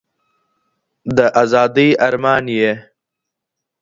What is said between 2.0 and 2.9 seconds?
ارمان یې